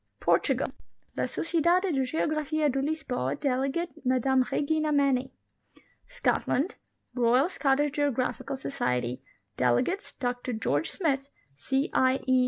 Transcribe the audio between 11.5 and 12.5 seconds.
C. I. E.